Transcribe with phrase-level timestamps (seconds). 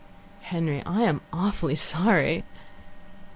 [0.41, 2.43] "Henry, I am awfully sorry."